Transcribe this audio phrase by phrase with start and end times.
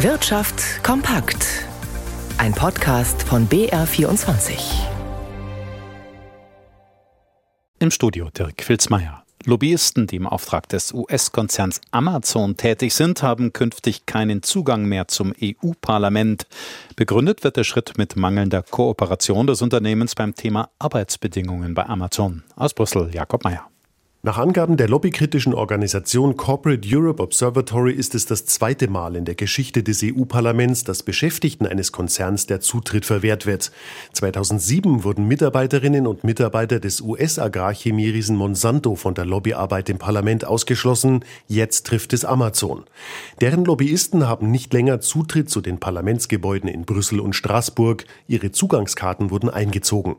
[0.00, 1.64] Wirtschaft kompakt.
[2.36, 4.58] Ein Podcast von BR24.
[7.78, 9.24] Im Studio Dirk Filzmeier.
[9.46, 15.32] Lobbyisten, die im Auftrag des US-Konzerns Amazon tätig sind, haben künftig keinen Zugang mehr zum
[15.42, 16.46] EU-Parlament.
[16.96, 22.42] Begründet wird der Schritt mit mangelnder Kooperation des Unternehmens beim Thema Arbeitsbedingungen bei Amazon.
[22.54, 23.66] Aus Brüssel, Jakob Mayer.
[24.26, 29.36] Nach Angaben der lobbykritischen Organisation Corporate Europe Observatory ist es das zweite Mal in der
[29.36, 33.70] Geschichte des EU-Parlaments, dass Beschäftigten eines Konzerns der Zutritt verwehrt wird.
[34.14, 41.24] 2007 wurden Mitarbeiterinnen und Mitarbeiter des US-Agrarchemieriesen Monsanto von der Lobbyarbeit im Parlament ausgeschlossen.
[41.46, 42.82] Jetzt trifft es Amazon.
[43.40, 48.04] Deren Lobbyisten haben nicht länger Zutritt zu den Parlamentsgebäuden in Brüssel und Straßburg.
[48.26, 50.16] Ihre Zugangskarten wurden eingezogen.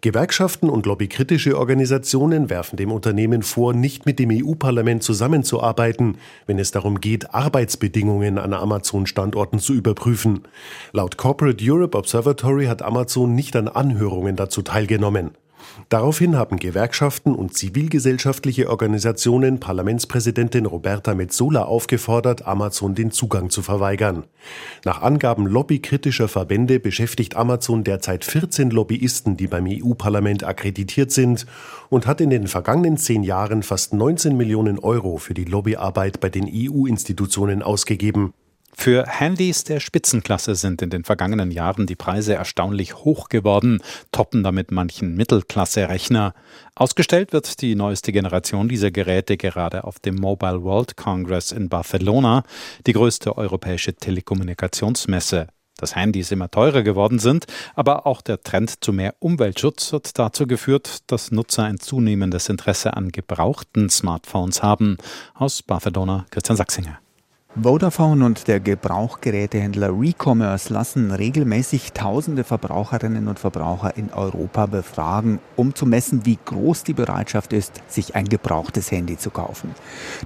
[0.00, 6.72] Gewerkschaften und lobbykritische Organisationen werfen dem Unternehmen vor, nicht mit dem EU-Parlament zusammenzuarbeiten, wenn es
[6.72, 10.42] darum geht, Arbeitsbedingungen an Amazon-Standorten zu überprüfen.
[10.92, 15.30] Laut Corporate Europe Observatory hat Amazon nicht an Anhörungen dazu teilgenommen.
[15.88, 24.24] Daraufhin haben Gewerkschaften und zivilgesellschaftliche Organisationen Parlamentspräsidentin Roberta Metsola aufgefordert, Amazon den Zugang zu verweigern.
[24.84, 31.46] Nach Angaben lobbykritischer Verbände beschäftigt Amazon derzeit 14 Lobbyisten, die beim EU-Parlament akkreditiert sind
[31.88, 36.28] und hat in den vergangenen zehn Jahren fast 19 Millionen Euro für die Lobbyarbeit bei
[36.28, 38.32] den EU-Institutionen ausgegeben.
[38.76, 43.80] Für Handys der Spitzenklasse sind in den vergangenen Jahren die Preise erstaunlich hoch geworden,
[44.12, 46.34] toppen damit manchen Mittelklasse-Rechner.
[46.74, 52.42] Ausgestellt wird die neueste Generation dieser Geräte gerade auf dem Mobile World Congress in Barcelona,
[52.86, 55.46] die größte europäische Telekommunikationsmesse.
[55.76, 60.46] Dass Handys immer teurer geworden sind, aber auch der Trend zu mehr Umweltschutz hat dazu
[60.46, 64.98] geführt, dass Nutzer ein zunehmendes Interesse an gebrauchten Smartphones haben.
[65.34, 67.03] Aus Barcelona Christian Sachsinger.
[67.56, 75.72] Vodafone und der Gebrauchgerätehändler Recommerce lassen regelmäßig tausende Verbraucherinnen und Verbraucher in Europa befragen, um
[75.72, 79.70] zu messen, wie groß die Bereitschaft ist, sich ein gebrauchtes Handy zu kaufen.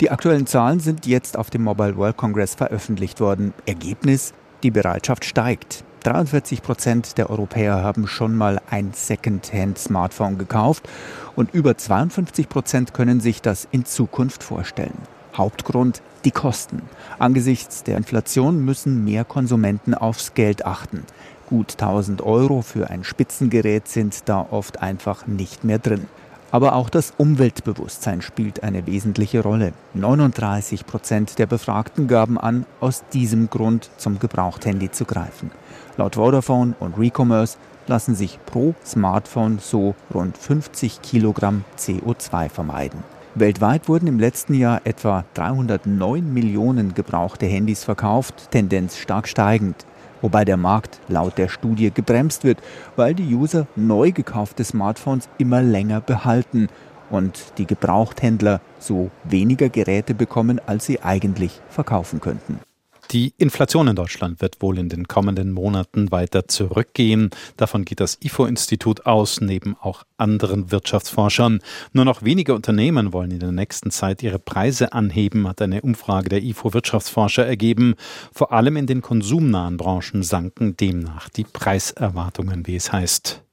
[0.00, 3.52] Die aktuellen Zahlen sind jetzt auf dem Mobile World Congress veröffentlicht worden.
[3.66, 5.82] Ergebnis, die Bereitschaft steigt.
[6.04, 10.88] 43 Prozent der Europäer haben schon mal ein Second-Hand-Smartphone gekauft
[11.34, 15.15] und über 52 Prozent können sich das in Zukunft vorstellen.
[15.38, 16.82] Hauptgrund die Kosten.
[17.18, 21.04] Angesichts der Inflation müssen mehr Konsumenten aufs Geld achten.
[21.48, 26.06] Gut 1000 Euro für ein Spitzengerät sind da oft einfach nicht mehr drin.
[26.50, 29.72] Aber auch das Umweltbewusstsein spielt eine wesentliche Rolle.
[29.94, 35.50] 39 Prozent der Befragten gaben an, aus diesem Grund zum Gebrauchthandy zu greifen.
[35.96, 43.15] Laut Vodafone und Recommerce lassen sich pro Smartphone so rund 50 Kilogramm CO2 vermeiden.
[43.38, 49.84] Weltweit wurden im letzten Jahr etwa 309 Millionen gebrauchte Handys verkauft, Tendenz stark steigend.
[50.22, 52.62] Wobei der Markt laut der Studie gebremst wird,
[52.96, 56.68] weil die User neu gekaufte Smartphones immer länger behalten
[57.10, 62.65] und die Gebrauchthändler so weniger Geräte bekommen, als sie eigentlich verkaufen könnten.
[63.12, 67.30] Die Inflation in Deutschland wird wohl in den kommenden Monaten weiter zurückgehen.
[67.56, 71.60] Davon geht das IFO-Institut aus, neben auch anderen Wirtschaftsforschern.
[71.92, 76.28] Nur noch wenige Unternehmen wollen in der nächsten Zeit ihre Preise anheben, hat eine Umfrage
[76.28, 77.94] der IFO-Wirtschaftsforscher ergeben.
[78.32, 83.45] Vor allem in den konsumnahen Branchen sanken demnach die Preiserwartungen, wie es heißt.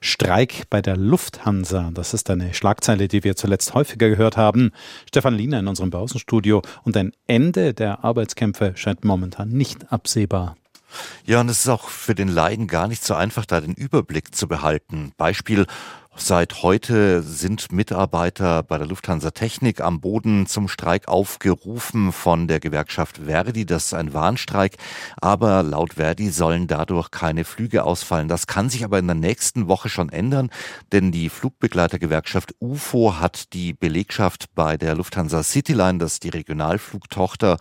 [0.00, 1.90] Streik bei der Lufthansa.
[1.92, 4.72] Das ist eine Schlagzeile, die wir zuletzt häufiger gehört haben.
[5.06, 6.62] Stefan Liener in unserem Börsenstudio.
[6.84, 10.56] Und ein Ende der Arbeitskämpfe scheint momentan nicht absehbar.
[11.26, 14.34] Ja, und es ist auch für den Laien gar nicht so einfach, da den Überblick
[14.34, 15.12] zu behalten.
[15.16, 15.66] Beispiel
[16.20, 22.58] Seit heute sind Mitarbeiter bei der Lufthansa Technik am Boden zum Streik aufgerufen von der
[22.58, 23.64] Gewerkschaft Verdi.
[23.64, 24.76] Das ist ein Warnstreik,
[25.20, 28.26] aber laut Verdi sollen dadurch keine Flüge ausfallen.
[28.28, 30.50] Das kann sich aber in der nächsten Woche schon ändern,
[30.92, 37.58] denn die Flugbegleitergewerkschaft UFO hat die Belegschaft bei der Lufthansa Cityline, das ist die Regionalflugtochter,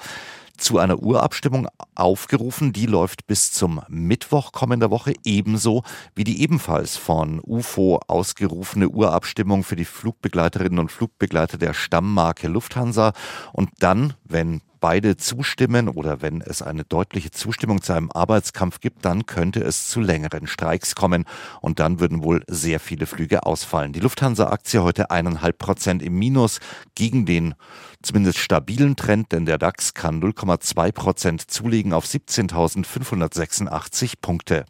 [0.57, 2.73] zu einer Urabstimmung aufgerufen.
[2.73, 5.83] Die läuft bis zum Mittwoch kommender Woche, ebenso
[6.15, 13.13] wie die ebenfalls von UFO ausgerufene Urabstimmung für die Flugbegleiterinnen und Flugbegleiter der Stammmarke Lufthansa.
[13.53, 19.05] Und dann, wenn beide zustimmen oder wenn es eine deutliche Zustimmung zu einem Arbeitskampf gibt,
[19.05, 21.25] dann könnte es zu längeren Streiks kommen
[21.61, 23.93] und dann würden wohl sehr viele Flüge ausfallen.
[23.93, 26.59] Die Lufthansa-Aktie heute eineinhalb Prozent im Minus
[26.95, 27.55] gegen den
[28.01, 34.65] zumindest stabilen Trend, denn der DAX kann 0,2 Prozent zulegen auf 17.586 Punkte.